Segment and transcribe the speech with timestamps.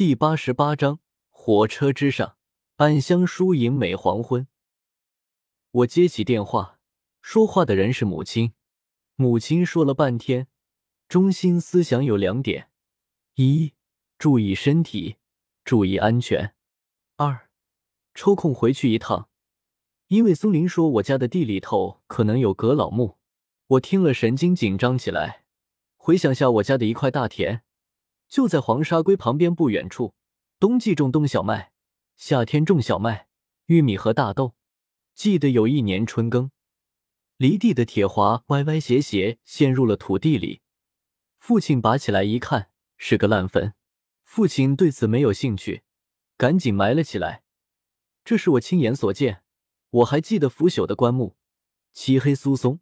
[0.00, 2.38] 第八十八章火车之上，
[2.76, 4.48] 暗香疏影美黄昏。
[5.72, 6.78] 我接起电话，
[7.20, 8.54] 说话的人是母亲。
[9.16, 10.46] 母亲说了半天，
[11.06, 12.70] 中心思想有两点：
[13.34, 13.74] 一，
[14.16, 15.16] 注意身体，
[15.66, 16.54] 注意安全；
[17.16, 17.50] 二，
[18.14, 19.28] 抽空回去一趟，
[20.06, 23.18] 因为松林说我家的地里头可能有阁老墓。
[23.66, 25.44] 我听了神经紧张起来，
[25.98, 27.64] 回想下我家的一块大田。
[28.30, 30.14] 就在黄沙龟旁边不远处，
[30.60, 31.72] 冬季种冬小麦，
[32.16, 33.26] 夏天种小麦、
[33.66, 34.54] 玉米和大豆。
[35.16, 36.52] 记得有一年春耕，
[37.36, 40.62] 犁地的铁滑歪歪斜斜陷入了土地里，
[41.40, 43.74] 父亲拔起来一看，是个烂坟。
[44.22, 45.82] 父亲对此没有兴趣，
[46.36, 47.42] 赶紧埋了起来。
[48.24, 49.42] 这是我亲眼所见，
[49.90, 51.36] 我还记得腐朽的棺木，
[51.92, 52.78] 漆黑疏松，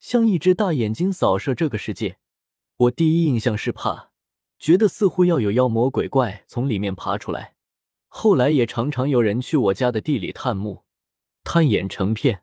[0.00, 2.18] 像一只大眼睛扫射这个世界。
[2.78, 4.12] 我第一印象是怕。
[4.58, 7.54] 觉得似乎要有妖魔鬼怪从里面爬出来。
[8.08, 10.84] 后来也常常有人去我家的地里探墓，
[11.44, 12.42] 探眼成片，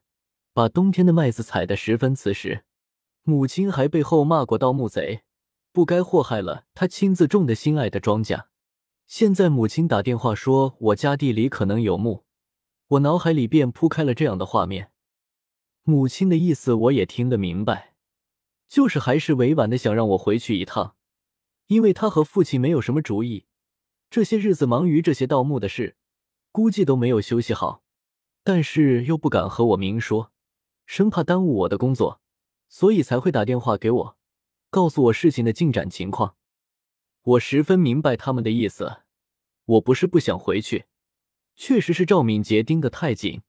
[0.54, 2.64] 把冬天的麦子踩得十分瓷实。
[3.24, 5.24] 母亲还背后骂过盗墓贼，
[5.72, 8.46] 不该祸害了他亲自种的心爱的庄稼。
[9.08, 12.26] 现在母亲打电话说我家地里可能有墓，
[12.90, 14.92] 我脑海里便铺开了这样的画面。
[15.84, 17.96] 母亲的意思我也听得明白，
[18.68, 20.96] 就是还是委婉的想让我回去一趟。
[21.74, 23.48] 因为他和父亲没有什么主意，
[24.12, 25.98] 这些日子忙于这些盗墓的事，
[26.52, 27.82] 估计都没有休息好。
[28.44, 30.32] 但是又不敢和我明说，
[30.86, 32.22] 生怕耽误我的工作，
[32.70, 34.18] 所以才会打电话给我，
[34.70, 36.36] 告诉我事情的进展情况。
[37.24, 38.98] 我十分明白他们的意思，
[39.66, 40.86] 我不是不想回去，
[41.56, 43.42] 确实是赵敏杰盯得太紧，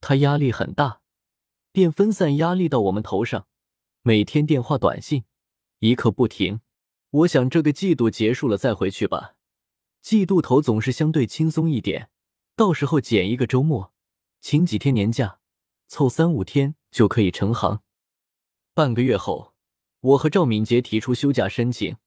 [0.00, 1.02] 他压力很大，
[1.70, 3.46] 便分散压力到我们头上，
[4.00, 5.24] 每天电话短信，
[5.80, 6.62] 一刻不停。
[7.12, 9.34] 我想这个季度结束了再回去吧，
[10.00, 12.08] 季度头总是相对轻松一点，
[12.56, 13.92] 到时候减一个周末，
[14.40, 15.38] 请几天年假，
[15.88, 17.82] 凑三五天就可以成行。
[18.72, 19.52] 半个月后，
[20.00, 21.98] 我和赵敏杰提出休假申请，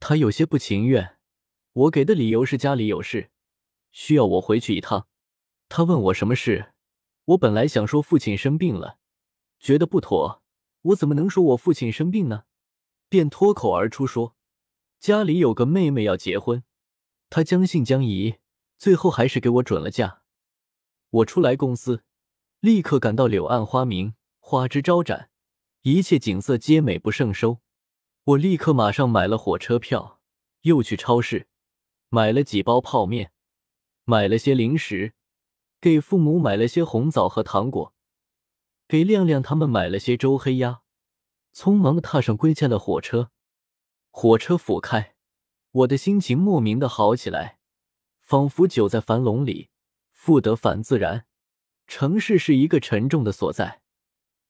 [0.00, 1.18] 他有些不情愿，
[1.74, 3.30] 我给的理由是家里有事，
[3.92, 5.08] 需要我回去一趟。
[5.68, 6.72] 他问我什么事，
[7.26, 8.96] 我本来想说父亲生病了，
[9.60, 10.42] 觉得不妥，
[10.80, 12.44] 我怎么能说我父亲生病呢？
[13.10, 14.37] 便脱口而出说。
[15.00, 16.64] 家里有个妹妹要结婚，
[17.30, 18.36] 她将信将疑，
[18.76, 20.22] 最后还是给我准了假。
[21.10, 22.02] 我出来公司，
[22.60, 25.30] 立刻赶到柳暗花明，花枝招展，
[25.82, 27.60] 一切景色皆美不胜收。
[28.24, 30.20] 我立刻马上买了火车票，
[30.62, 31.46] 又去超市
[32.08, 33.32] 买了几包泡面，
[34.04, 35.14] 买了些零食，
[35.80, 37.94] 给父母买了些红枣和糖果，
[38.88, 40.80] 给亮亮他们买了些粥黑鸭，
[41.54, 43.30] 匆忙的踏上归家的火车。
[44.20, 45.14] 火车甫开，
[45.70, 47.60] 我的心情莫名的好起来，
[48.18, 49.70] 仿佛久在樊笼里，
[50.10, 51.26] 复得返自然。
[51.86, 53.80] 城市是一个沉重的所在，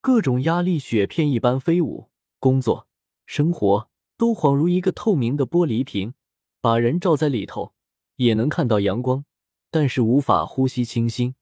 [0.00, 2.08] 各种压力雪片一般飞舞，
[2.38, 2.88] 工作、
[3.26, 6.14] 生活都恍如一个透明的玻璃瓶，
[6.62, 7.74] 把人罩在里头，
[8.16, 9.26] 也能看到阳光，
[9.70, 11.34] 但是无法呼吸清新。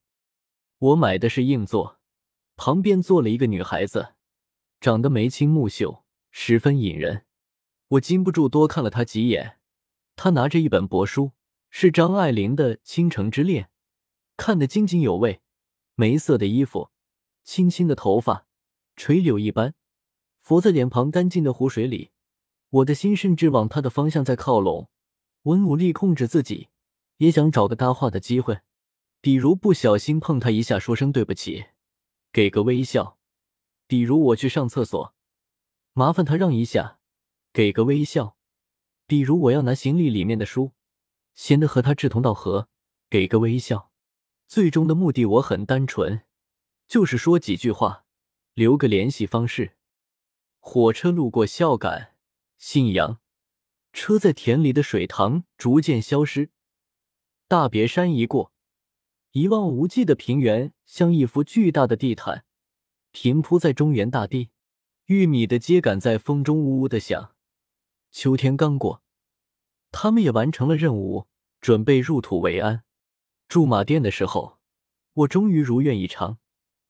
[0.79, 2.01] 我买的是硬座，
[2.57, 4.15] 旁边坐了一个女孩子，
[4.81, 7.23] 长得眉清目秀，十分引人。
[7.89, 9.59] 我禁不住多看了他几眼，
[10.17, 11.31] 他拿着一本帛书，
[11.69, 13.63] 是张爱玲的《倾城之恋》，
[14.35, 15.41] 看得津津有味。
[15.95, 16.91] 梅色的衣服，
[17.45, 18.45] 青青的头发，
[18.97, 19.73] 垂柳一般，
[20.41, 22.11] 浮在脸庞干净的湖水里。
[22.69, 24.89] 我的心甚至往他的方向在靠拢。
[25.43, 26.67] 我努力控制自己，
[27.17, 28.59] 也想找个搭话的机会，
[29.21, 31.67] 比如不小心碰他一下，说声对不起，
[32.33, 33.17] 给个微笑；
[33.87, 35.15] 比如我去上厕所，
[35.93, 36.96] 麻烦他让一下。
[37.57, 38.37] 给个微笑，
[39.07, 40.73] 比如我要拿行李里面的书，
[41.33, 42.69] 显得和他志同道合，
[43.09, 43.91] 给个微笑。
[44.45, 46.21] 最终的目的我很单纯，
[46.87, 48.05] 就是说几句话，
[48.53, 49.75] 留个联系方式。
[50.59, 52.13] 火车路过孝感、
[52.59, 53.19] 信阳，
[53.91, 56.51] 车在田里的水塘逐渐消失。
[57.47, 58.53] 大别山一过，
[59.31, 62.45] 一望无际的平原像一幅巨大的地毯，
[63.11, 64.51] 平铺在中原大地。
[65.05, 67.33] 玉米的秸秆在风中呜呜的响。
[68.19, 69.03] 秋天刚过，
[69.91, 71.27] 他们也完成了任务，
[71.61, 72.83] 准备入土为安。
[73.47, 74.57] 驻马店的时候，
[75.13, 76.39] 我终于如愿以偿，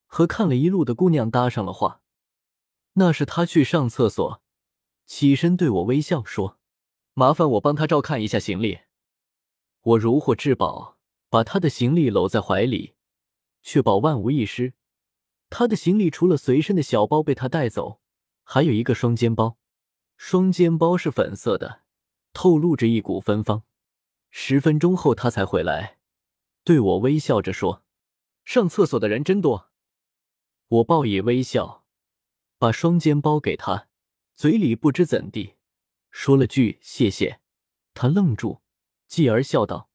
[0.06, 2.02] 和看了一路的姑娘搭上了话。
[2.94, 4.42] 那是她去上厕所，
[5.06, 6.60] 起身对我微笑说
[7.14, 8.80] ：“麻烦我帮她照看一下行李。”
[9.84, 10.98] 我如获至宝，
[11.28, 12.94] 把她的行李搂在怀里，
[13.62, 14.76] 确保万无一失。
[15.50, 18.00] 她的行李除了随身的小包被她带走，
[18.46, 19.58] 还有一个双肩包。
[20.18, 21.84] 双肩包是粉色的，
[22.34, 23.64] 透露着一股芬芳。
[24.30, 26.00] 十分钟后他才回来，
[26.64, 27.86] 对我微笑着说
[28.44, 29.72] ：“上厕所的人真多。”
[30.68, 31.86] 我报以微笑，
[32.58, 33.88] 把双肩包给他，
[34.36, 35.56] 嘴里不知怎地
[36.12, 37.40] 说了句谢谢。
[37.94, 38.62] 他愣住，
[39.08, 39.90] 继而笑道：“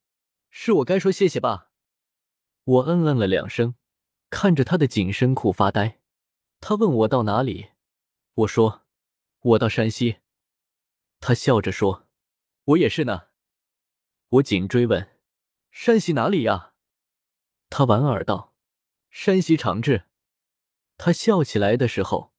[0.49, 1.69] 是我该说谢谢吧？”
[2.63, 3.75] 我嗯嗯了两声，
[4.29, 5.99] 看着他的紧身裤发呆。
[6.59, 7.71] 他问我到哪里，
[8.33, 8.82] 我说
[9.43, 10.17] ：“我到山西。”
[11.21, 12.07] 他笑着说
[12.65, 13.27] ：“我也是呢。”
[14.27, 15.17] 我紧追问
[15.71, 16.73] ：“山西哪里呀？”
[17.69, 18.55] 他莞尔道
[19.09, 20.05] ：“山西长治。”
[20.97, 22.33] 他笑起来的时候，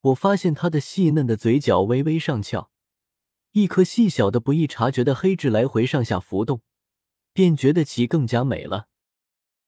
[0.00, 2.70] 我发现他的细嫩的嘴角微微上翘，
[3.52, 6.62] 一颗细小的不易察觉的黑痣来回上下浮动，
[7.32, 8.88] 便觉得其更加美了。